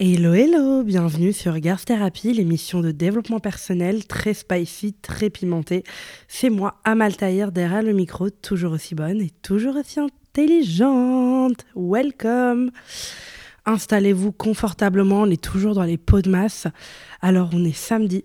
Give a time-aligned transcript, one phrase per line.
[0.00, 5.82] Hello, hello, bienvenue sur Garth Therapy, l'émission de développement personnel très spicy, très pimentée.
[6.28, 11.66] C'est moi, Amal Tahir, derrière le micro, toujours aussi bonne et toujours aussi intelligente.
[11.74, 12.70] Welcome!
[13.66, 16.68] Installez-vous confortablement, on est toujours dans les pots de masse.
[17.20, 18.24] Alors, on est samedi.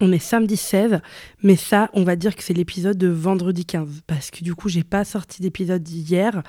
[0.00, 1.00] On est samedi 16,
[1.42, 4.68] mais ça, on va dire que c'est l'épisode de vendredi 15, parce que du coup,
[4.68, 6.44] j'ai pas sorti d'épisode d'hier.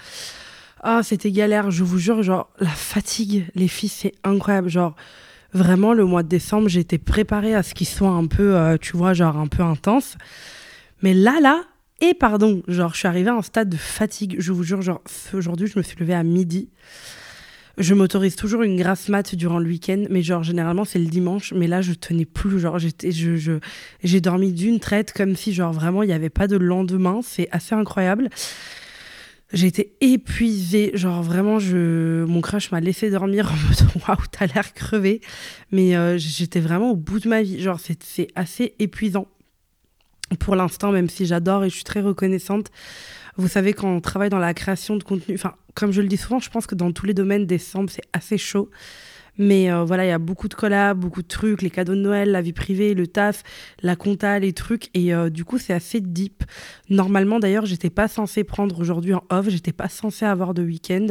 [0.90, 4.70] Ah, c'était galère, je vous jure, genre, la fatigue, les filles, c'est incroyable.
[4.70, 4.96] Genre,
[5.52, 8.96] vraiment, le mois de décembre, j'étais préparée à ce qu'il soit un peu, euh, tu
[8.96, 10.16] vois, genre, un peu intense.
[11.02, 11.66] Mais là, là,
[12.00, 14.38] et pardon, genre, je suis arrivée à un stade de fatigue.
[14.40, 15.02] Je vous jure, genre,
[15.34, 16.70] aujourd'hui, je me suis levée à midi.
[17.78, 21.52] Je m'autorise toujours une grasse mat durant le week-end, mais genre, généralement, c'est le dimanche.
[21.52, 22.62] Mais là, je tenais plus.
[22.62, 23.60] Genre, j'étais, je,
[24.06, 27.20] j'ai dormi d'une traite comme si, genre, vraiment, il n'y avait pas de lendemain.
[27.26, 28.30] C'est assez incroyable.
[29.54, 32.26] J'ai été épuisée, genre vraiment, je...
[32.26, 35.22] mon crush m'a laissé dormir en mode waouh, t'as l'air crevé.
[35.72, 39.28] Mais euh, j'étais vraiment au bout de ma vie, genre c'est assez épuisant
[40.40, 42.72] pour l'instant, même si j'adore et je suis très reconnaissante.
[43.38, 46.18] Vous savez, quand on travaille dans la création de contenu, enfin, comme je le dis
[46.18, 48.70] souvent, je pense que dans tous les domaines, décembre, c'est assez chaud.
[49.38, 52.02] Mais euh, voilà, il y a beaucoup de collabs, beaucoup de trucs, les cadeaux de
[52.02, 53.44] Noël, la vie privée, le taf,
[53.82, 54.90] la compta, les trucs.
[54.94, 56.44] Et euh, du coup, c'est assez deep.
[56.90, 61.08] Normalement, d'ailleurs, j'étais pas censée prendre aujourd'hui en off, j'étais pas censée avoir de week-end.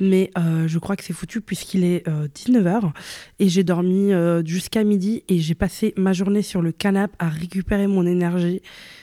[0.00, 2.90] Mais euh, je crois que c'est foutu puisqu'il est 19h
[3.38, 4.10] et j'ai dormi
[4.44, 8.62] jusqu'à midi et j'ai passé ma journée sur le canapé à récupérer mon énergie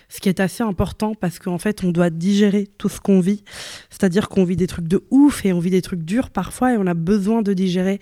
[0.09, 3.43] ce qui est assez important parce qu'en fait, on doit digérer tout ce qu'on vit.
[3.89, 6.77] C'est-à-dire qu'on vit des trucs de ouf et on vit des trucs durs parfois et
[6.77, 7.99] on a besoin de digérer.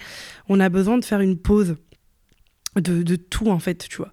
[0.48, 1.76] On a besoin de faire une pause
[2.76, 4.12] de, de tout, en fait, tu vois.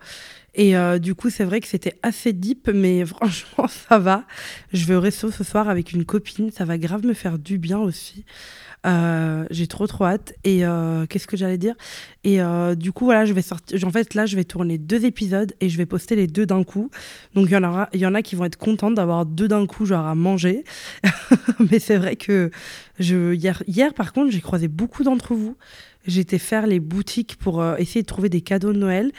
[0.55, 4.25] Et euh, du coup, c'est vrai que c'était assez deep, mais franchement, ça va.
[4.73, 6.51] Je vais au resto ce soir avec une copine.
[6.51, 8.25] Ça va grave me faire du bien aussi.
[8.85, 10.35] Euh, j'ai trop trop hâte.
[10.45, 11.75] Et euh, qu'est-ce que j'allais dire?
[12.23, 13.83] Et euh, du coup, voilà, je vais sortir.
[13.85, 16.65] En fait, là, je vais tourner deux épisodes et je vais poster les deux d'un
[16.65, 16.91] coup.
[17.35, 19.67] Donc, il y en aura, y en a qui vont être contentes d'avoir deux d'un
[19.67, 20.65] coup, genre à manger.
[21.71, 22.51] Mais c'est vrai que
[22.99, 25.57] je hier, hier par contre, j'ai croisé beaucoup d'entre vous.
[26.07, 29.11] J'étais faire les boutiques pour essayer de trouver des cadeaux de Noël.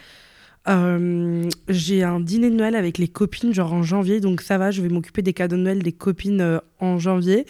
[0.68, 4.72] Euh, j'ai un dîner de Noël avec les copines, genre en janvier, donc ça va,
[4.72, 7.46] je vais m'occuper des cadeaux de Noël des copines euh, en janvier.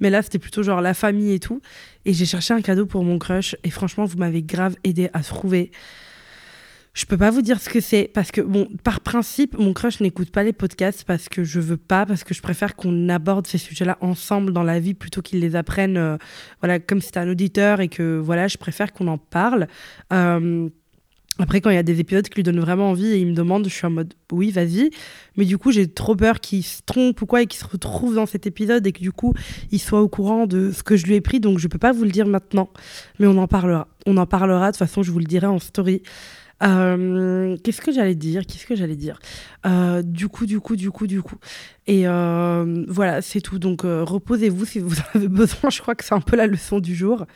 [0.00, 1.60] Mais là, c'était plutôt genre la famille et tout.
[2.04, 5.22] Et j'ai cherché un cadeau pour mon crush, et franchement, vous m'avez grave aidé à
[5.22, 5.70] trouver.
[6.94, 10.00] Je peux pas vous dire ce que c'est parce que bon, par principe, mon crush
[10.00, 13.46] n'écoute pas les podcasts parce que je veux pas, parce que je préfère qu'on aborde
[13.46, 16.18] ces sujets-là ensemble dans la vie plutôt qu'il les apprenne, euh,
[16.60, 19.68] voilà, comme c'est un auditeur et que voilà, je préfère qu'on en parle.
[21.42, 23.34] Après, quand il y a des épisodes qui lui donnent vraiment envie et il me
[23.34, 24.90] demande, je suis en mode oui, vas-y.
[25.36, 28.14] Mais du coup, j'ai trop peur qu'il se trompe ou quoi et qu'il se retrouve
[28.14, 29.34] dans cet épisode et que du coup,
[29.72, 31.40] il soit au courant de ce que je lui ai pris.
[31.40, 32.70] Donc, je peux pas vous le dire maintenant,
[33.18, 33.88] mais on en parlera.
[34.06, 34.66] On en parlera.
[34.68, 36.02] De toute façon, je vous le dirai en story.
[36.62, 38.46] Euh, qu'est-ce que j'allais dire?
[38.46, 39.18] Qu'est-ce que j'allais dire?
[39.66, 41.38] Euh, Du coup, du coup, du coup, du coup.
[41.88, 43.58] Et euh, voilà, c'est tout.
[43.58, 45.70] Donc, reposez-vous si vous avez besoin.
[45.72, 47.26] Je crois que c'est un peu la leçon du jour.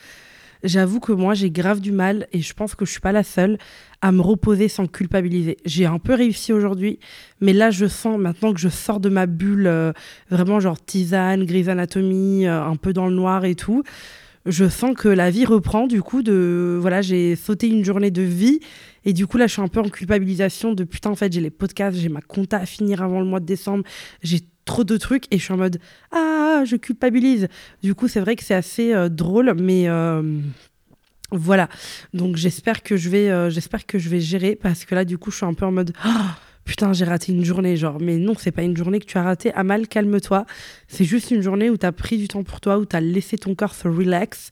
[0.62, 3.22] J'avoue que moi, j'ai grave du mal, et je pense que je suis pas la
[3.22, 3.58] seule,
[4.00, 5.56] à me reposer sans culpabiliser.
[5.64, 6.98] J'ai un peu réussi aujourd'hui,
[7.40, 9.92] mais là, je sens maintenant que je sors de ma bulle, euh,
[10.30, 13.82] vraiment genre tisane, grise anatomie, euh, un peu dans le noir et tout.
[14.44, 18.22] Je sens que la vie reprend, du coup, de voilà, j'ai sauté une journée de
[18.22, 18.60] vie,
[19.04, 21.40] et du coup, là, je suis un peu en culpabilisation de putain, en fait, j'ai
[21.40, 23.84] les podcasts, j'ai ma compta à finir avant le mois de décembre,
[24.22, 25.80] j'ai trop de trucs et je suis en mode
[26.12, 27.48] ah je culpabilise.
[27.82, 30.22] Du coup c'est vrai que c'est assez euh, drôle mais euh,
[31.30, 31.70] voilà.
[32.12, 35.16] Donc j'espère que je vais euh, j'espère que je vais gérer parce que là du
[35.16, 38.18] coup je suis un peu en mode ah, putain j'ai raté une journée genre mais
[38.18, 40.44] non c'est pas une journée que tu as raté Amal calme-toi.
[40.88, 43.00] C'est juste une journée où tu as pris du temps pour toi où tu as
[43.00, 44.50] laissé ton corps se relax.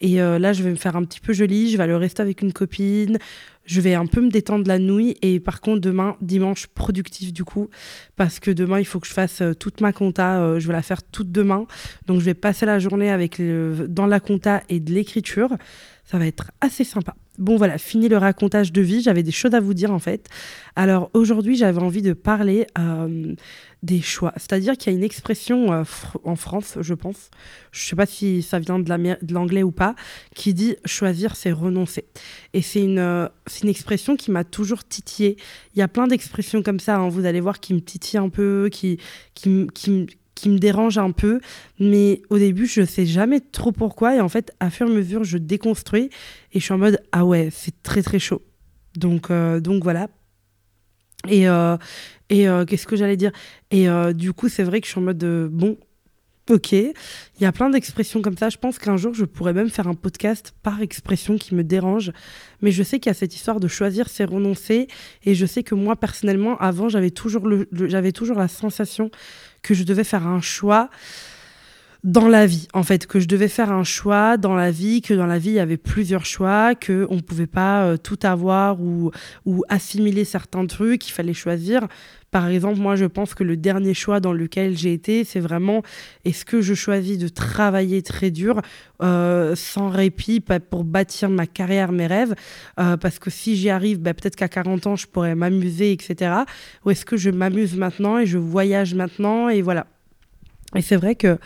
[0.00, 2.42] Et là je vais me faire un petit peu jolie je vais aller rester avec
[2.42, 3.18] une copine.
[3.64, 5.16] Je vais un peu me détendre la nuit.
[5.22, 7.70] Et par contre demain dimanche productif du coup.
[8.14, 10.74] Parce que demain il faut que je fasse euh, toute ma compta euh, je vais
[10.74, 11.66] la faire toute demain.
[12.06, 15.56] Donc je vais passer la journée avec dans la compta et de l'écriture
[16.04, 19.54] ça va être assez sympa Bon voilà, fini le racontage de vie, j'avais des choses
[19.54, 20.28] à vous dire en fait.
[20.76, 23.34] Alors aujourd'hui j'avais envie de parler euh,
[23.82, 25.84] des choix, c'est-à-dire qu'il y a une expression
[26.22, 27.30] en France, je pense,
[27.72, 29.96] je sais pas si ça vient de l'anglais ou pas,
[30.36, 32.04] qui dit choisir c'est renoncer.
[32.52, 33.28] Et c'est une,
[33.62, 35.36] une expression qui m'a toujours titillée.
[35.74, 38.28] Il y a plein d'expressions comme ça, hein, vous allez voir, qui me titillent un
[38.28, 39.00] peu, qui,
[39.34, 41.40] qui, qui, qui me dérange un peu.
[41.78, 44.16] Mais au début, je sais jamais trop pourquoi.
[44.16, 46.10] Et en fait, à fur et à mesure, je déconstruis
[46.52, 48.42] et je suis en mode ah ouais, c'est très très chaud.
[48.96, 50.08] Donc, euh, donc voilà.
[51.28, 51.76] Et, euh,
[52.28, 53.32] et euh, qu'est-ce que j'allais dire?
[53.70, 55.78] Et du coup, c'est vrai que je suis en mode bon,
[56.50, 56.92] Ok, il
[57.40, 58.50] y a plein d'expressions comme ça.
[58.50, 62.12] Je pense qu'un jour, je pourrais même faire un podcast par expression qui me dérange.
[62.60, 64.88] Mais je sais qu'il y a cette histoire de choisir, c'est renoncer.
[65.24, 69.10] Et je sais que moi, personnellement, avant, j'avais toujours, le, j'avais toujours la sensation
[69.64, 70.90] que je devais faire un choix
[72.04, 75.14] dans la vie, en fait, que je devais faire un choix dans la vie, que
[75.14, 78.18] dans la vie, il y avait plusieurs choix, que on ne pouvait pas euh, tout
[78.24, 79.10] avoir ou,
[79.46, 81.88] ou assimiler certains trucs, il fallait choisir.
[82.30, 85.82] Par exemple, moi, je pense que le dernier choix dans lequel j'ai été, c'est vraiment
[86.26, 88.60] est-ce que je choisis de travailler très dur,
[89.02, 92.34] euh, sans répit, pour bâtir ma carrière, mes rêves,
[92.80, 96.34] euh, parce que si j'y arrive, bah, peut-être qu'à 40 ans, je pourrais m'amuser, etc.
[96.84, 99.86] Ou est-ce que je m'amuse maintenant et je voyage maintenant, et voilà.
[100.74, 101.38] Et c'est vrai que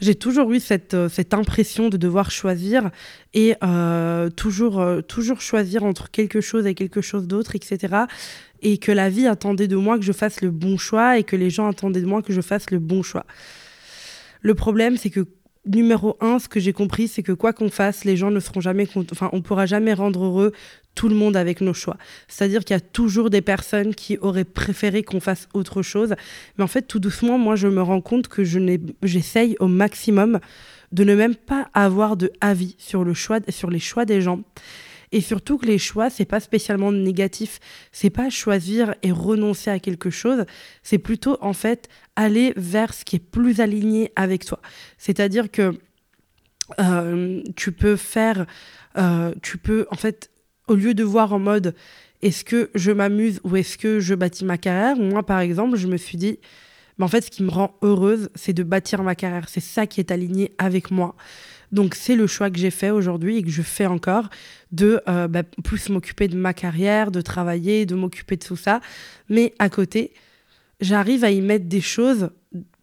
[0.00, 2.90] j'ai toujours eu cette, euh, cette impression de devoir choisir
[3.34, 8.04] et euh, toujours, euh, toujours choisir entre quelque chose et quelque chose d'autre, etc.
[8.62, 11.36] Et que la vie attendait de moi que je fasse le bon choix et que
[11.36, 13.26] les gens attendaient de moi que je fasse le bon choix.
[14.40, 15.26] Le problème, c'est que
[15.76, 18.60] numéro un, ce que j'ai compris, c'est que quoi qu'on fasse, les gens ne seront
[18.60, 20.52] jamais, enfin, on pourra jamais rendre heureux
[20.94, 21.96] tout le monde avec nos choix.
[22.26, 26.14] C'est-à-dire qu'il y a toujours des personnes qui auraient préféré qu'on fasse autre chose.
[26.56, 28.42] Mais en fait, tout doucement, moi, je me rends compte que
[29.02, 30.40] j'essaye au maximum
[30.90, 34.40] de ne même pas avoir de avis sur, le choix, sur les choix des gens.
[35.12, 37.60] Et surtout que les choix, c'est pas spécialement négatif.
[37.92, 40.44] C'est pas choisir et renoncer à quelque chose.
[40.82, 44.60] C'est plutôt, en fait, aller vers ce qui est plus aligné avec toi.
[44.98, 45.72] C'est-à-dire que
[46.80, 48.46] euh, tu peux faire,
[48.98, 50.30] euh, tu peux, en fait,
[50.66, 51.74] au lieu de voir en mode
[52.20, 55.86] est-ce que je m'amuse ou est-ce que je bâtis ma carrière, moi par exemple, je
[55.86, 56.38] me suis dit,
[56.98, 59.48] mais en fait, ce qui me rend heureuse, c'est de bâtir ma carrière.
[59.48, 61.14] C'est ça qui est aligné avec moi.
[61.72, 64.30] Donc c'est le choix que j'ai fait aujourd'hui et que je fais encore
[64.72, 68.80] de euh, bah, plus m'occuper de ma carrière, de travailler, de m'occuper de tout ça.
[69.28, 70.12] Mais à côté,
[70.80, 72.30] j'arrive à y mettre des choses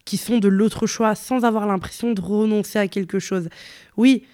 [0.04, 3.48] qui sont de l'autre choix sans avoir l'impression de renoncer à quelque chose.
[3.96, 4.24] Oui,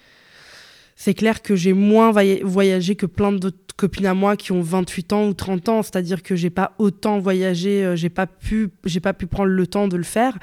[0.95, 2.11] c'est clair que j'ai moins
[2.43, 6.21] voyagé que plein d'autres copines à moi qui ont 28 ans ou 30 ans, c'est-à-dire
[6.21, 9.87] que j'ai pas autant voyagé, euh, j'ai pas pu j'ai pas pu prendre le temps
[9.87, 10.37] de le faire,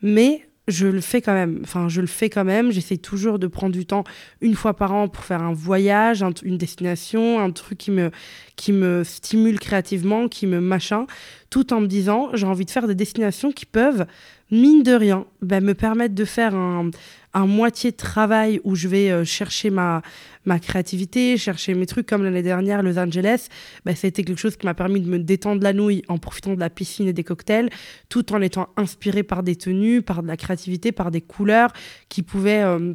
[0.00, 1.60] mais je le fais quand même.
[1.62, 2.70] Enfin, je le fais quand même.
[2.70, 4.04] J'essaie toujours de prendre du temps
[4.40, 8.10] une fois par an pour faire un voyage, une destination, un truc qui me,
[8.56, 11.06] qui me stimule créativement, qui me machin,
[11.52, 14.06] tout en me disant j'ai envie de faire des destinations qui peuvent,
[14.50, 16.90] mine de rien, ben, me permettre de faire un,
[17.34, 20.00] un moitié de travail où je vais euh, chercher ma,
[20.46, 23.48] ma créativité, chercher mes trucs comme l'année dernière, Los Angeles.
[23.84, 26.60] Ben, c'était quelque chose qui m'a permis de me détendre la nouille en profitant de
[26.60, 27.68] la piscine et des cocktails,
[28.08, 31.74] tout en étant inspiré par des tenues, par de la créativité, par des couleurs
[32.08, 32.62] qui pouvaient...
[32.64, 32.94] Euh,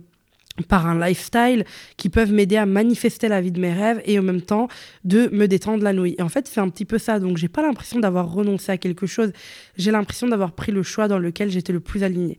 [0.64, 1.66] par un lifestyle
[1.98, 4.68] qui peuvent m'aider à manifester la vie de mes rêves et en même temps
[5.04, 6.16] de me détendre la nouille.
[6.18, 7.20] Et en fait, c'est un petit peu ça.
[7.20, 9.32] Donc, j'ai pas l'impression d'avoir renoncé à quelque chose.
[9.78, 12.38] J'ai l'impression d'avoir pris le choix dans lequel j'étais le plus aligné.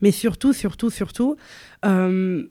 [0.00, 1.36] Mais surtout, surtout, surtout,
[1.84, 2.44] euh,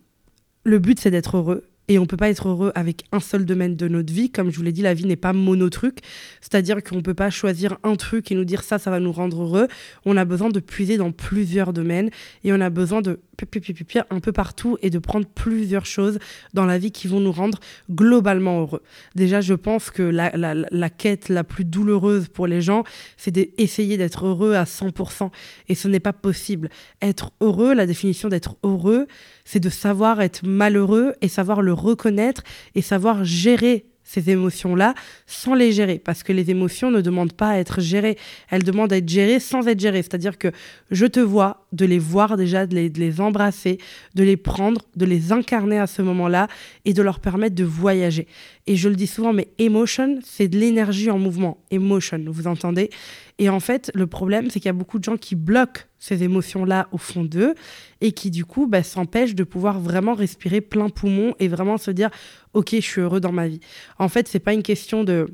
[0.63, 1.65] le but, c'est d'être heureux.
[1.89, 4.29] Et on peut pas être heureux avec un seul domaine de notre vie.
[4.29, 5.97] Comme je vous l'ai dit, la vie n'est pas monotruc.
[6.39, 9.41] C'est-à-dire qu'on peut pas choisir un truc et nous dire ça, ça va nous rendre
[9.41, 9.67] heureux.
[10.05, 12.11] On a besoin de puiser dans plusieurs domaines
[12.43, 13.19] et on a besoin de
[14.09, 16.19] un peu partout et de prendre plusieurs choses
[16.53, 17.59] dans la vie qui vont nous rendre
[17.89, 18.81] globalement heureux.
[19.15, 22.83] Déjà, je pense que la, la, la quête la plus douloureuse pour les gens,
[23.17, 25.29] c'est d'essayer d'être heureux à 100%.
[25.67, 26.69] Et ce n'est pas possible.
[27.01, 29.07] Être heureux, la définition d'être heureux,
[29.45, 32.43] c'est de savoir être malheureux et savoir le reconnaître
[32.75, 34.95] et savoir gérer ces émotions-là
[35.27, 35.99] sans les gérer.
[35.99, 38.17] Parce que les émotions ne demandent pas à être gérées.
[38.49, 40.01] Elles demandent à être gérées sans être gérées.
[40.01, 40.51] C'est-à-dire que
[40.89, 43.77] je te vois, de les voir déjà, de les, de les embrasser,
[44.15, 46.47] de les prendre, de les incarner à ce moment-là
[46.85, 48.27] et de leur permettre de voyager.
[48.65, 51.63] Et je le dis souvent, mais emotion, c'est de l'énergie en mouvement.
[51.69, 52.89] Emotion, vous entendez?
[53.39, 56.23] Et en fait, le problème, c'est qu'il y a beaucoup de gens qui bloquent ces
[56.23, 57.55] émotions-là au fond d'eux
[58.01, 61.89] et qui, du coup, bah, s'empêchent de pouvoir vraiment respirer plein poumon et vraiment se
[61.89, 62.09] dire,
[62.53, 63.61] OK, je suis heureux dans ma vie.
[63.97, 65.33] En fait, c'est pas une question de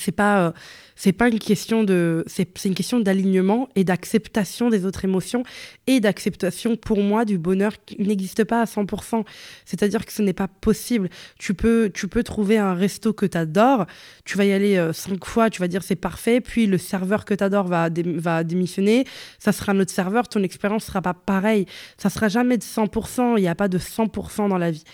[0.00, 0.52] c'est pas euh,
[0.96, 5.42] c'est pas une question de c'est une question d'alignement et d'acceptation des autres émotions
[5.86, 9.24] et d'acceptation pour moi du bonheur qui n'existe pas à 100%.
[9.64, 11.08] C'est-à-dire que ce n'est pas possible.
[11.38, 13.86] Tu peux tu peux trouver un resto que tu adores,
[14.24, 17.24] tu vas y aller euh, cinq fois, tu vas dire c'est parfait, puis le serveur
[17.24, 19.04] que tu adores va va démissionner,
[19.38, 21.66] ça sera notre serveur, ton expérience sera pas pareille,
[21.98, 24.84] ça sera jamais de 100%, il n'y a pas de 100% dans la vie.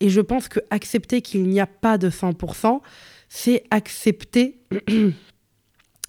[0.00, 2.80] Et je pense que accepter qu'il n'y a pas de 100%
[3.28, 4.60] c'est accepter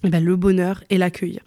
[0.02, 1.40] ben, le bonheur et l'accueillir.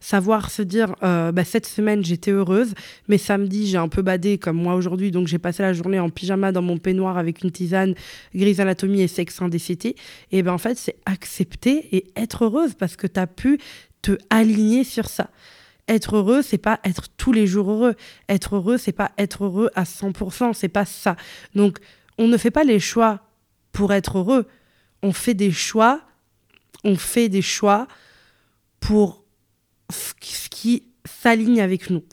[0.00, 2.74] Savoir se dire, euh, bah, cette semaine j'étais heureuse,
[3.08, 6.08] mais samedi j'ai un peu badé comme moi aujourd'hui, donc j'ai passé la journée en
[6.08, 7.94] pyjama dans mon peignoir avec une tisane,
[8.34, 9.96] grise anatomie et sexe indécité.
[10.30, 13.58] Et ben en fait, c'est accepter et être heureuse parce que tu as pu
[14.02, 15.30] te aligner sur ça.
[15.88, 17.94] être heureux, c'est pas être tous les jours heureux.
[18.28, 21.16] Être heureux, c'est pas être heureux à 100%, c'est pas ça.
[21.54, 21.78] Donc,
[22.18, 23.20] on ne fait pas les choix
[23.72, 24.46] pour être heureux.
[25.02, 26.00] On fait des choix,
[26.84, 27.86] on fait des choix
[28.80, 29.24] pour
[29.90, 32.04] ce qui s'aligne avec nous.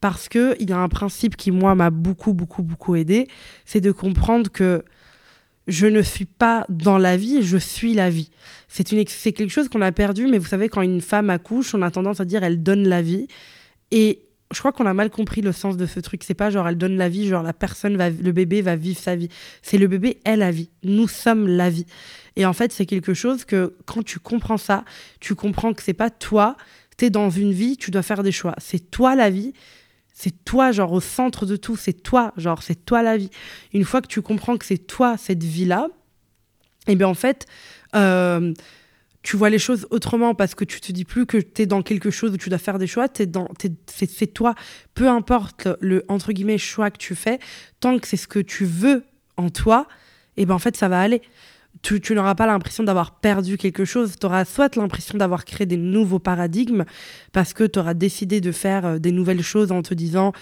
[0.00, 3.28] Parce qu'il y a un principe qui, moi, m'a beaucoup, beaucoup, beaucoup aidé,
[3.64, 4.84] c'est de comprendre que
[5.66, 8.30] je ne suis pas dans la vie, je suis la vie.
[8.68, 11.90] C'est quelque chose qu'on a perdu, mais vous savez, quand une femme accouche, on a
[11.90, 13.28] tendance à dire elle donne la vie.
[13.90, 14.23] Et
[14.54, 16.22] je crois qu'on a mal compris le sens de ce truc.
[16.24, 18.98] C'est pas genre elle donne la vie, genre la personne va, le bébé va vivre
[18.98, 19.28] sa vie.
[19.62, 20.70] C'est le bébé est la vie.
[20.82, 21.86] Nous sommes la vie.
[22.36, 24.84] Et en fait, c'est quelque chose que quand tu comprends ça,
[25.20, 26.56] tu comprends que c'est pas toi,
[26.96, 28.54] tu es dans une vie, tu dois faire des choix.
[28.58, 29.52] C'est toi la vie.
[30.16, 31.76] C'est toi, genre, au centre de tout.
[31.76, 33.30] C'est toi, genre, c'est toi la vie.
[33.72, 35.88] Une fois que tu comprends que c'est toi, cette vie-là,
[36.86, 37.46] et eh bien, en fait,
[37.96, 38.52] euh,
[39.24, 41.82] tu vois les choses autrement parce que tu te dis plus que tu es dans
[41.82, 43.48] quelque chose où tu dois faire des choix, es dans,
[43.86, 44.54] c'est toi.
[44.92, 47.38] Peu importe le, entre guillemets, choix que tu fais,
[47.80, 49.02] tant que c'est ce que tu veux
[49.38, 49.88] en toi,
[50.36, 51.22] et eh ben en fait, ça va aller
[51.82, 55.76] tu, n'auras pas l'impression d'avoir perdu quelque chose, tu auras soit l'impression d'avoir créé des
[55.76, 56.84] nouveaux paradigmes,
[57.32, 60.32] parce que tu auras décidé de faire euh, des nouvelles choses en te disant,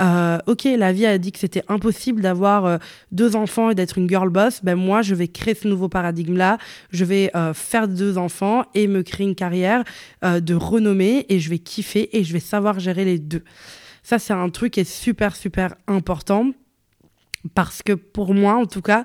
[0.00, 2.78] euh, ok, la vie a dit que c'était impossible d'avoir euh,
[3.12, 6.58] deux enfants et d'être une girl boss, ben moi je vais créer ce nouveau paradigme-là,
[6.90, 9.84] je vais faire deux enfants et me créer une carrière
[10.22, 13.42] de renommée, et je vais kiffer et je vais savoir gérer les deux.
[14.02, 16.50] Ça, c'est un truc qui est super, super important,
[17.54, 19.04] parce que pour moi, en tout cas,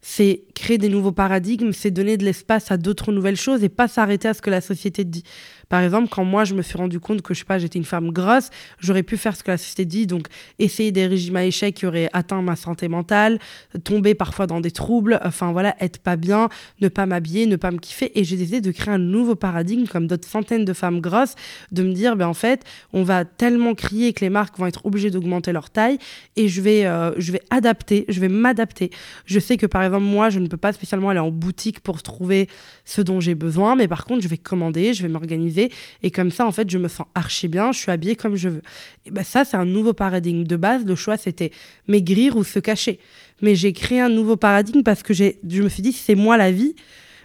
[0.00, 3.88] c'est créer des nouveaux paradigmes, c'est donner de l'espace à d'autres nouvelles choses et pas
[3.88, 5.24] s'arrêter à ce que la société dit.
[5.68, 8.10] Par exemple, quand moi je me suis rendu compte que je pas, j'étais une femme
[8.10, 11.74] grosse, j'aurais pu faire ce que la société dit, donc essayer des régimes à échec
[11.74, 13.38] qui auraient atteint ma santé mentale,
[13.84, 16.48] tomber parfois dans des troubles, enfin voilà, être pas bien,
[16.80, 18.18] ne pas m'habiller, ne pas me kiffer.
[18.18, 21.34] Et j'ai décidé de créer un nouveau paradigme, comme d'autres centaines de femmes grosses,
[21.72, 24.86] de me dire, ben en fait, on va tellement crier que les marques vont être
[24.86, 25.98] obligées d'augmenter leur taille
[26.36, 28.90] et je vais, euh, je vais adapter, je vais m'adapter.
[29.26, 32.02] Je sais que par exemple, moi, je ne peux pas spécialement aller en boutique pour
[32.02, 32.48] trouver
[32.84, 35.57] ce dont j'ai besoin, mais par contre, je vais commander, je vais m'organiser
[36.02, 38.48] et comme ça, en fait, je me sens archi bien, je suis habillée comme je
[38.48, 38.62] veux.
[39.06, 40.44] Et ben ça, c'est un nouveau paradigme.
[40.44, 41.50] De base, le choix, c'était
[41.86, 42.98] maigrir ou se cacher.
[43.42, 46.36] Mais j'ai créé un nouveau paradigme parce que j'ai, je me suis dit, c'est moi
[46.36, 46.74] la vie.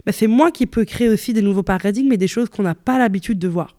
[0.06, 2.74] Ben, c'est moi qui peux créer aussi des nouveaux paradigmes et des choses qu'on n'a
[2.74, 3.74] pas l'habitude de voir.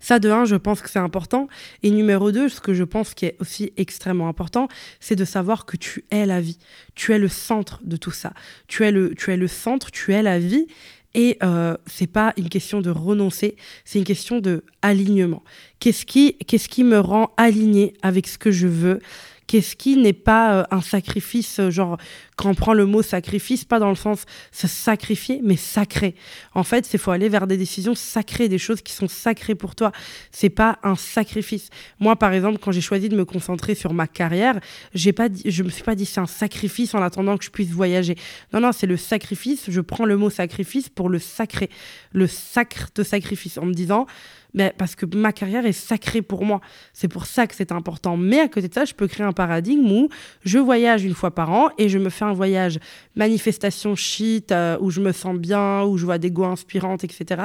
[0.00, 1.48] Ça, de un, je pense que c'est important.
[1.82, 5.66] Et numéro deux, ce que je pense qui est aussi extrêmement important, c'est de savoir
[5.66, 6.58] que tu es la vie.
[6.94, 8.32] Tu es le centre de tout ça.
[8.66, 10.66] Tu es le, tu es le centre, tu es la vie.
[11.14, 15.42] Et euh, c'est pas une question de renoncer, c'est une question de alignement.
[15.80, 19.00] Qu'est-ce qui, qu'est-ce qui me rend aligné avec ce que je veux?
[19.48, 21.96] Qu'est-ce qui n'est pas euh, un sacrifice, euh, genre,
[22.40, 26.14] quand on prend le mot sacrifice, pas dans le sens se sacrifier, mais sacré.
[26.54, 29.74] En fait, c'est faut aller vers des décisions sacrées, des choses qui sont sacrées pour
[29.74, 29.92] toi.
[30.32, 31.68] C'est pas un sacrifice.
[31.98, 34.58] Moi, par exemple, quand j'ai choisi de me concentrer sur ma carrière,
[34.94, 37.72] j'ai pas je me suis pas dit c'est un sacrifice en attendant que je puisse
[37.72, 38.16] voyager.
[38.54, 39.64] Non, non, c'est le sacrifice.
[39.68, 41.68] Je prends le mot sacrifice pour le sacré,
[42.12, 44.06] le sacre de sacrifice, en me disant,
[44.54, 46.60] mais parce que ma carrière est sacrée pour moi.
[46.92, 48.16] C'est pour ça que c'est important.
[48.16, 50.08] Mais à côté de ça, je peux créer un paradigme où
[50.44, 52.78] je voyage une fois par an et je me fais un voyage
[53.16, 57.42] manifestation shit, euh, où je me sens bien, où je vois des goûts inspirantes, etc.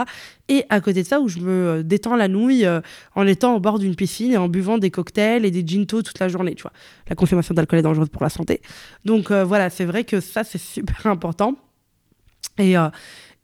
[0.47, 2.81] Et à côté de ça, où je me euh, détends la nouille euh,
[3.15, 6.19] en étant au bord d'une piscine et en buvant des cocktails et des ginto toute
[6.19, 6.73] la journée, tu vois.
[7.09, 8.61] La consommation d'alcool est dangereuse pour la santé.
[9.03, 11.55] Donc voilà, c'est vrai que ça, c'est super important.
[12.57, 12.75] Et,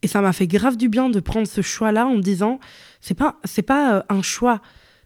[0.02, 2.60] et ça m'a fait grave du bien de prendre ce choix-là en me disant,
[3.00, 4.60] c'est pas, c'est pas un choix,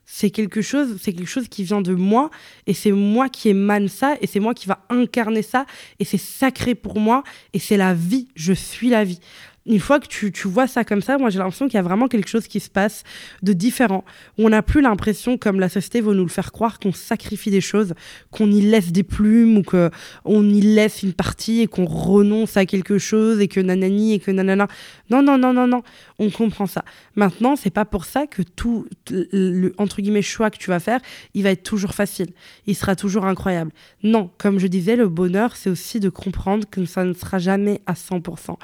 [0.07, 2.31] c'est quelque chose, c'est quelque chose qui vient de moi
[2.67, 5.67] et c'est moi qui émane ça et c'est moi qui va incarner ça
[5.99, 8.29] et c'est sacré pour moi et c'est la vie.
[8.37, 9.19] Je suis la vie
[9.67, 11.83] une fois que tu, tu vois ça comme ça, moi j'ai l'impression qu'il y a
[11.83, 13.03] vraiment quelque chose qui se passe
[13.43, 14.05] de différent.
[14.39, 17.61] On n'a plus l'impression, comme la société veut nous le faire croire, qu'on sacrifie des
[17.61, 17.95] choses,
[18.31, 22.67] qu'on y laisse des plumes ou qu'on y laisse une partie et qu'on renonce à
[22.67, 24.69] quelque chose et que nanani et que nanana.
[25.11, 25.83] Non, non, non, non, non.
[26.19, 26.85] On comprend ça.
[27.15, 31.01] Maintenant, c'est pas pour ça que tout le entre guillemets choix que tu vas faire,
[31.35, 32.29] il va être toujours facile.
[32.67, 33.73] Il sera toujours incroyable.
[34.03, 37.81] Non, comme je disais, le bonheur, c'est aussi de comprendre que ça ne sera jamais
[37.87, 38.57] à 100%.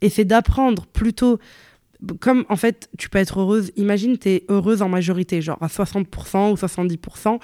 [0.00, 1.38] Et c'est d'apprendre plutôt
[2.20, 5.68] comme en fait, tu peux être heureuse, imagine, tu es heureuse en majorité, genre à
[5.68, 7.40] 60% ou 70%,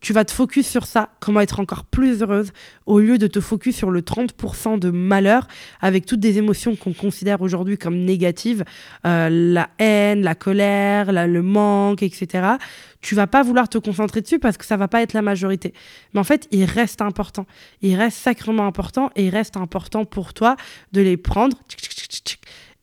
[0.00, 2.52] tu vas te focus sur ça, comment être encore plus heureuse,
[2.86, 5.48] au lieu de te focus sur le 30% de malheur,
[5.80, 8.64] avec toutes des émotions qu'on considère aujourd'hui comme négatives,
[9.06, 12.56] euh, la haine, la colère, le manque, etc.
[13.00, 15.72] Tu vas pas vouloir te concentrer dessus parce que ça va pas être la majorité.
[16.12, 17.46] Mais en fait, il reste important.
[17.82, 20.56] Il reste sacrément important et il reste important pour toi
[20.92, 21.56] de les prendre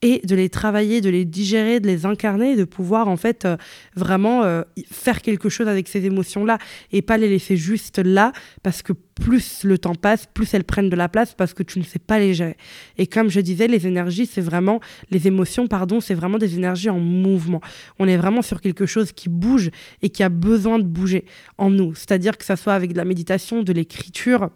[0.04, 3.56] et de les travailler, de les digérer, de les incarner, de pouvoir en fait euh,
[3.96, 6.58] vraiment euh, faire quelque chose avec ces émotions-là
[6.92, 8.34] et pas les laisser juste là
[8.64, 11.80] parce que plus le temps passe, plus elles prennent de la place parce que tu
[11.80, 12.58] ne sais pas les gérer.
[12.98, 16.90] Et comme je disais, les énergies, c'est vraiment, les émotions, pardon, c'est vraiment des énergies
[16.90, 17.62] en mouvement.
[17.98, 19.70] On est vraiment sur quelque chose qui bouge
[20.02, 21.26] et qui a besoin de bouger
[21.58, 21.96] en nous.
[21.96, 24.50] C'est-à-dire que ça soit avec de la méditation, de l'écriture,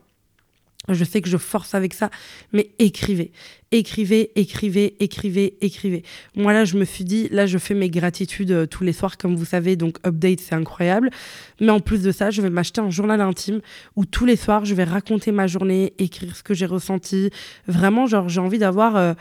[0.94, 2.10] je sais que je force avec ça,
[2.53, 3.32] mais écrivez.
[3.72, 6.03] Écrivez, écrivez, écrivez, écrivez.
[6.36, 9.17] Moi, là, je me suis dit, là, je fais mes gratitudes euh, tous les soirs,
[9.17, 11.10] comme vous savez, donc update, c'est incroyable.
[11.60, 13.60] Mais en plus de ça, je vais m'acheter un journal intime
[13.96, 17.29] où tous les soirs, je vais raconter ma journée, écrire ce que j'ai ressenti.
[17.67, 19.13] Vraiment, genre, j'ai envie d'avoir euh,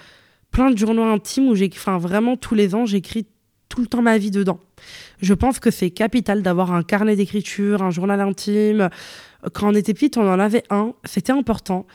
[0.53, 3.27] plein de journaux intimes où j'ai, enfin, vraiment, tous les ans, j'écris
[3.69, 4.61] tout le temps ma vie dedans.
[5.21, 8.91] Je pense que c'est capital d'avoir un carnet d'écriture, un journal intime,
[9.53, 10.95] quand on était petite, on en avait un.
[11.05, 11.87] C'était important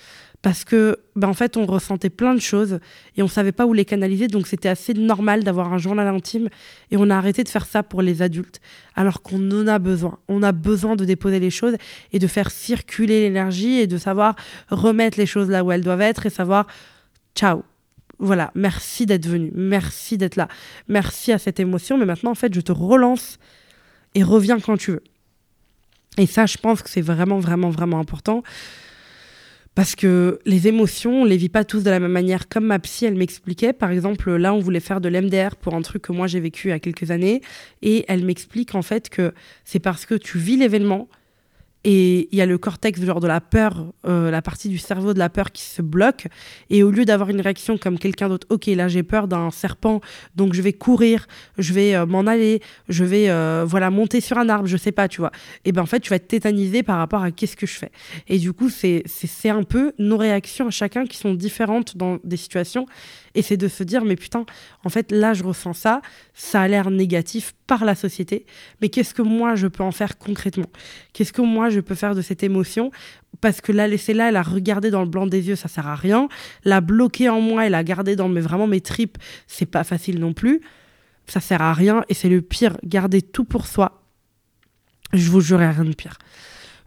[0.42, 2.80] parce que, ben, en fait, on ressentait plein de choses
[3.16, 4.28] et on savait pas où les canaliser.
[4.28, 6.50] Donc, c'était assez normal d'avoir un journal intime
[6.90, 8.60] et on a arrêté de faire ça pour les adultes
[8.96, 10.18] alors qu'on en a besoin.
[10.28, 11.76] On a besoin de déposer les choses
[12.12, 14.36] et de faire circuler l'énergie et de savoir
[14.70, 16.66] remettre les choses là où elles doivent être et savoir
[17.36, 17.64] ciao.
[18.22, 20.48] Voilà, merci d'être venu, merci d'être là,
[20.88, 23.40] merci à cette émotion, mais maintenant en fait je te relance
[24.14, 25.04] et reviens quand tu veux.
[26.18, 28.44] Et ça, je pense que c'est vraiment, vraiment, vraiment important.
[29.74, 32.50] Parce que les émotions, on les vit pas tous de la même manière.
[32.50, 35.82] Comme ma psy, elle m'expliquait, par exemple, là, on voulait faire de l'MDR pour un
[35.82, 37.42] truc que moi j'ai vécu il y a quelques années.
[37.82, 41.08] Et elle m'explique en fait que c'est parce que tu vis l'événement,
[41.84, 45.14] et il y a le cortex genre de la peur, euh, la partie du cerveau
[45.14, 46.28] de la peur qui se bloque.
[46.70, 50.00] Et au lieu d'avoir une réaction comme quelqu'un d'autre, ok, là j'ai peur d'un serpent,
[50.36, 54.38] donc je vais courir, je vais euh, m'en aller, je vais euh, voilà monter sur
[54.38, 55.32] un arbre, je sais pas, tu vois.
[55.66, 57.92] Et ben en fait, tu vas être tétanisé par rapport à qu'est-ce que je fais.
[58.28, 62.20] Et du coup, c'est c'est un peu nos réactions à chacun qui sont différentes dans
[62.24, 62.86] des situations.
[63.36, 64.46] Et c'est de se dire, mais putain,
[64.84, 66.02] en fait, là, je ressens ça,
[66.34, 68.46] ça a l'air négatif par la société,
[68.82, 70.70] mais qu'est-ce que moi, je peux en faire concrètement?
[71.14, 72.92] Qu'est-ce que moi, je peux faire de cette émotion?
[73.40, 75.96] Parce que la laisser là, la regarder dans le blanc des yeux, ça sert à
[75.96, 76.28] rien.
[76.66, 80.20] La bloquer en moi et la garder dans mes, vraiment mes tripes, c'est pas facile
[80.20, 80.62] non plus.
[81.28, 82.78] Ça sert à rien et c'est le pire.
[82.84, 84.02] Garder tout pour soi,
[85.14, 86.18] je vous jure, rien de pire.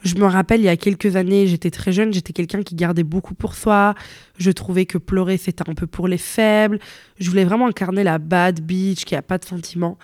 [0.02, 3.04] Je me rappelle, il y a quelques années, j'étais très jeune, j'étais quelqu'un qui gardait
[3.04, 3.94] beaucoup pour soi.
[4.38, 6.78] Je trouvais que pleurer, c'était un peu pour les faibles.
[7.18, 9.98] Je voulais vraiment incarner la bad bitch qui a pas de sentiments.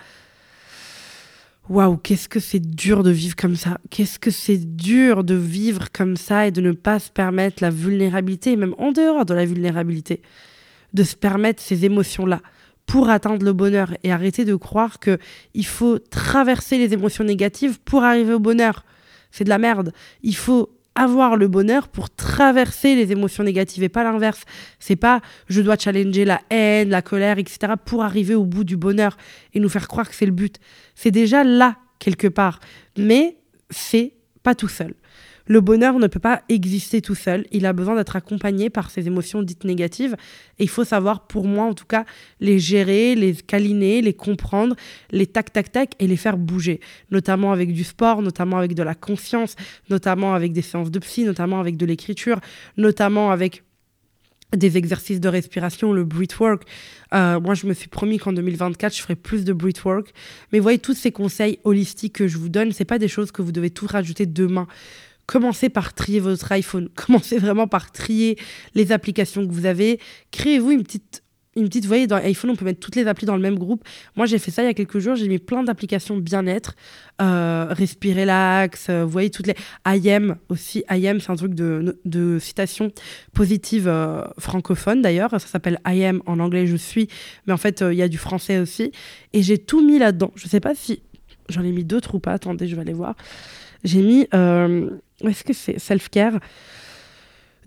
[1.69, 3.77] Waouh, qu'est-ce que c'est dur de vivre comme ça.
[3.91, 7.69] Qu'est-ce que c'est dur de vivre comme ça et de ne pas se permettre la
[7.69, 10.21] vulnérabilité, même en dehors de la vulnérabilité,
[10.93, 12.41] de se permettre ces émotions-là
[12.87, 15.17] pour atteindre le bonheur et arrêter de croire que
[15.53, 18.83] il faut traverser les émotions négatives pour arriver au bonheur
[19.31, 19.93] c'est de la merde.
[20.23, 24.43] Il faut avoir le bonheur pour traverser les émotions négatives et pas l'inverse.
[24.79, 27.73] C'est pas je dois challenger la haine, la colère, etc.
[27.83, 29.17] pour arriver au bout du bonheur
[29.53, 30.57] et nous faire croire que c'est le but.
[30.95, 32.59] C'est déjà là, quelque part.
[32.97, 33.37] Mais
[33.69, 34.13] c'est
[34.43, 34.93] pas tout seul.
[35.51, 37.45] Le bonheur ne peut pas exister tout seul.
[37.51, 40.15] Il a besoin d'être accompagné par ses émotions dites négatives.
[40.59, 42.05] Et il faut savoir, pour moi en tout cas,
[42.39, 44.77] les gérer, les câliner, les comprendre,
[45.11, 46.79] les tac tac tac et les faire bouger.
[47.09, 49.57] Notamment avec du sport, notamment avec de la confiance,
[49.89, 52.39] notamment avec des séances de psy, notamment avec de l'écriture,
[52.77, 53.63] notamment avec
[54.55, 56.63] des exercices de respiration, le breathwork.
[57.13, 60.13] Euh, moi, je me suis promis qu'en 2024, je ferai plus de breathwork.
[60.53, 63.41] Mais voyez, tous ces conseils holistiques que je vous donne, c'est pas des choses que
[63.41, 64.67] vous devez tout rajouter demain.
[65.25, 66.89] Commencez par trier votre iPhone.
[66.95, 68.37] Commencez vraiment par trier
[68.75, 69.99] les applications que vous avez.
[70.31, 71.23] Créez-vous une petite
[71.57, 73.59] une petite, vous voyez, dans iPhone, on peut mettre toutes les applis dans le même
[73.59, 73.83] groupe.
[74.15, 75.15] Moi, j'ai fait ça il y a quelques jours.
[75.15, 76.75] J'ai mis plein d'applications bien-être,
[77.21, 79.55] euh, Respire Relax, euh, vous voyez, toutes les.
[79.85, 80.85] IM aussi.
[80.89, 82.91] IM, c'est un truc de, de citation
[83.33, 85.31] positive euh, francophone d'ailleurs.
[85.31, 87.09] Ça s'appelle IM en anglais, je suis.
[87.47, 88.93] Mais en fait, il y a du français aussi.
[89.33, 90.31] Et j'ai tout mis là-dedans.
[90.35, 91.01] Je sais pas si
[91.49, 92.31] j'en ai mis d'autres ou pas.
[92.31, 93.15] Attendez, je vais aller voir.
[93.83, 94.27] J'ai mis
[95.27, 96.39] est-ce que c'est self-care?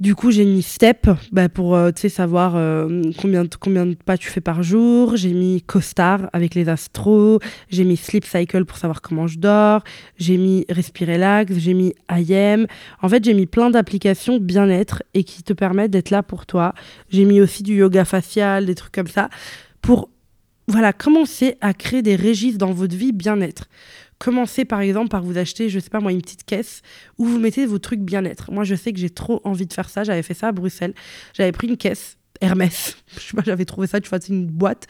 [0.01, 4.29] Du coup, j'ai mis Step bah, pour euh, savoir euh, combien, combien de pas tu
[4.29, 5.17] fais par jour.
[5.17, 7.39] J'ai mis CoStar avec les astros.
[7.71, 9.85] J'ai mis Sleep Cycle pour savoir comment je dors.
[10.19, 11.55] J'ai mis Respire Relax.
[11.57, 12.67] J'ai mis IM.
[13.03, 16.75] En fait, j'ai mis plein d'applications bien-être et qui te permettent d'être là pour toi.
[17.11, 19.31] J'ai mis aussi du yoga facial, des trucs comme ça
[19.81, 20.11] pour
[20.67, 23.69] voilà, commencer à créer des registres dans votre vie bien-être.
[24.25, 26.81] Commencez par exemple par vous acheter, je sais pas moi, une petite caisse
[27.19, 28.51] où vous mettez vos trucs bien-être.
[28.51, 30.03] Moi, je sais que j'ai trop envie de faire ça.
[30.03, 30.95] J'avais fait ça à Bruxelles.
[31.35, 32.97] J'avais pris une caisse Hermès.
[33.15, 34.87] Je sais pas, j'avais trouvé ça, tu vois, c'est une boîte.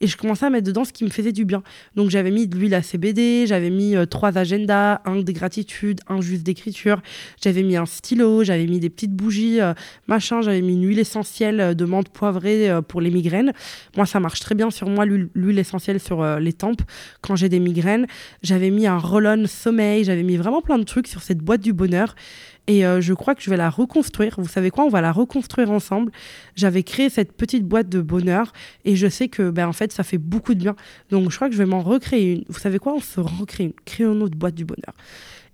[0.00, 1.62] Et je commençais à mettre dedans ce qui me faisait du bien.
[1.96, 6.00] Donc j'avais mis de l'huile à CBD, j'avais mis euh, trois agendas, un de gratitude,
[6.08, 7.00] un juste d'écriture.
[7.42, 9.74] J'avais mis un stylo, j'avais mis des petites bougies, euh,
[10.06, 10.40] machin.
[10.40, 13.52] J'avais mis une huile essentielle euh, de menthe poivrée pour les migraines.
[13.96, 16.82] Moi, ça marche très bien sur moi, l'huile essentielle sur les tempes
[17.20, 18.06] quand j'ai des migraines.
[18.42, 21.72] J'avais mis un roll-on sommeil, j'avais mis vraiment plein de trucs sur cette boîte du
[21.72, 22.14] bonheur.
[22.68, 24.34] Et euh, je crois que je vais la reconstruire.
[24.36, 24.84] Vous savez quoi?
[24.84, 26.12] On va la reconstruire ensemble.
[26.54, 28.52] J'avais créé cette petite boîte de bonheur
[28.84, 30.76] et je sais que ben, en fait, ça fait beaucoup de bien.
[31.10, 32.44] Donc je crois que je vais m'en recréer une.
[32.48, 32.92] Vous savez quoi?
[32.94, 33.72] On se recrée une.
[33.86, 34.94] Créons une autre boîte du bonheur.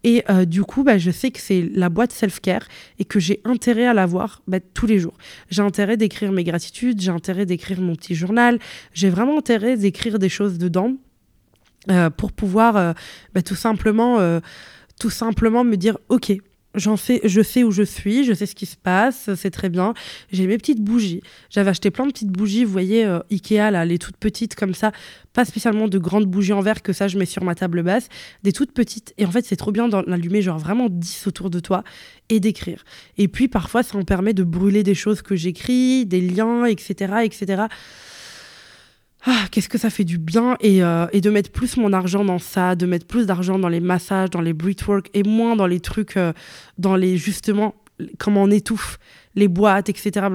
[0.03, 2.67] Et euh, du coup, ben, je sais que c'est la boîte self-care
[2.99, 5.17] et que j'ai intérêt à l'avoir ben, tous les jours.
[5.51, 8.59] J'ai intérêt d'écrire mes gratitudes, j'ai intérêt d'écrire mon petit journal,
[8.93, 10.95] j'ai vraiment intérêt d'écrire des choses dedans
[11.91, 12.95] euh, pour pouvoir
[13.35, 14.41] ben, tout simplement
[15.01, 16.39] tout simplement me dire ok
[16.75, 19.69] J'en sais, je sais où je suis, je sais ce qui se passe, c'est très
[19.69, 19.95] bien.
[20.33, 21.23] J'ai mes petites bougies.
[21.51, 24.75] J'avais acheté plein de petites bougies, vous voyez, euh, Ikea, là, les toutes petites comme
[24.75, 24.91] ça.
[25.33, 28.09] Pas spécialement de grandes bougies en verre que ça, je mets sur ma table basse.
[28.43, 29.15] Des toutes petites.
[29.19, 31.85] Et en fait, c'est trop bien d'en allumer, genre vraiment 10 autour de toi
[32.29, 32.85] et d'écrire.
[33.19, 37.15] Et puis, parfois, ça me permet de brûler des choses que j'écris, des liens, etc.,
[37.23, 37.67] etc
[39.27, 42.39] ah, qu'est-ce que ça fait du bien euh, et, de mettre plus mon argent dans
[42.39, 45.81] ça, de mettre plus d'argent dans les massages, dans les breathwork et moins dans les
[45.81, 46.35] trucs, euh,
[46.77, 47.75] dans les justement,
[48.19, 48.99] comment on étouffe,
[49.35, 50.27] les boîtes, etc.,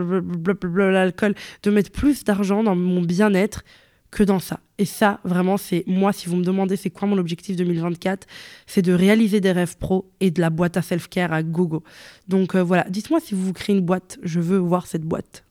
[0.76, 3.64] l'alcool, de mettre plus d'argent dans mon bien-être
[4.10, 4.60] que dans ça.
[4.80, 8.26] Et ça, vraiment, c'est moi, si vous me demandez c'est quoi mon objectif 2024,
[8.66, 11.84] c'est de réaliser des rêves pro et de la boîte à self-care à gogo.
[12.28, 15.44] Donc euh, voilà, dites-moi si vous vous créez une boîte, je veux voir cette boîte.